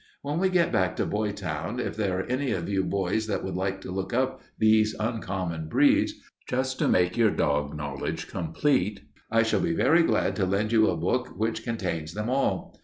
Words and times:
When 0.23 0.39
we 0.39 0.49
get 0.49 0.71
back 0.71 0.95
to 0.95 1.05
Boytown, 1.05 1.79
if 1.79 1.95
there 1.95 2.17
are 2.17 2.23
any 2.23 2.53
of 2.53 2.67
you 2.67 2.83
boys 2.83 3.27
that 3.27 3.43
would 3.43 3.53
like 3.53 3.81
to 3.81 3.91
look 3.91 4.11
up 4.15 4.41
these 4.57 4.95
uncommon 4.99 5.69
breeds, 5.69 6.13
just 6.49 6.79
to 6.79 6.87
make 6.87 7.17
your 7.17 7.29
dog 7.29 7.77
knowledge 7.77 8.27
complete, 8.27 9.01
I 9.29 9.43
shall 9.43 9.61
be 9.61 9.75
very 9.75 10.01
glad 10.01 10.35
to 10.37 10.45
lend 10.47 10.71
you 10.71 10.89
a 10.89 10.97
book 10.97 11.37
which 11.37 11.61
contains 11.63 12.15
them 12.15 12.31
all. 12.31 12.75